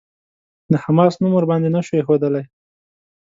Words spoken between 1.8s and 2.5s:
شو ايښودلای.